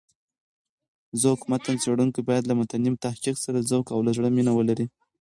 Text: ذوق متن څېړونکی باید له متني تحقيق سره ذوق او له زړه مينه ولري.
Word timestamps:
ذوق 1.21 1.41
متن 1.51 1.75
څېړونکی 1.83 2.21
باید 2.29 2.43
له 2.49 2.53
متني 2.59 2.91
تحقيق 3.05 3.35
سره 3.45 3.67
ذوق 3.69 3.85
او 3.93 3.99
له 4.05 4.11
زړه 4.17 4.29
مينه 4.35 4.51
ولري. 4.55 4.85